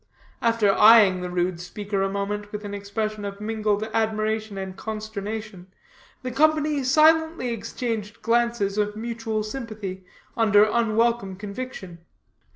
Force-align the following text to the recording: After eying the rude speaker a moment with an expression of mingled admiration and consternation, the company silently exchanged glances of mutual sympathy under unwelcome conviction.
After 0.41 0.69
eying 0.71 1.21
the 1.21 1.29
rude 1.29 1.59
speaker 1.59 2.01
a 2.01 2.09
moment 2.09 2.51
with 2.51 2.65
an 2.65 2.73
expression 2.73 3.23
of 3.23 3.39
mingled 3.39 3.83
admiration 3.93 4.57
and 4.57 4.75
consternation, 4.75 5.67
the 6.23 6.31
company 6.31 6.83
silently 6.83 7.49
exchanged 7.53 8.23
glances 8.23 8.79
of 8.79 8.95
mutual 8.95 9.43
sympathy 9.43 10.03
under 10.35 10.63
unwelcome 10.63 11.35
conviction. 11.35 11.99